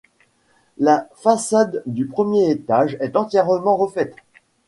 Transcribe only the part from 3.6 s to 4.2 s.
refaite.